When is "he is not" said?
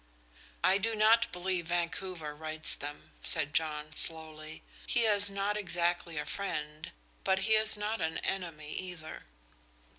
4.87-5.55, 7.45-8.01